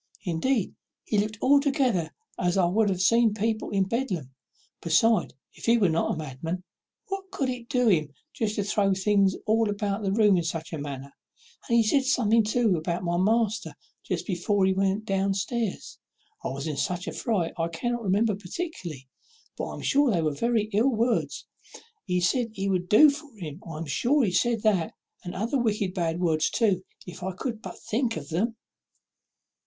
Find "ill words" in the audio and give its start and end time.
20.73-21.45